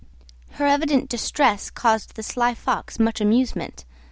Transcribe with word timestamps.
Her 0.53 0.65
evident 0.65 1.09
distress 1.09 1.69
caused 1.69 2.15
the 2.15 2.23
sly 2.23 2.55
Fox 2.55 2.97
much 2.97 3.21
amusement. 3.21 3.85